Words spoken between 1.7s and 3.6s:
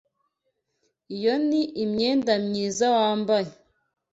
imyenda myiza wambaye.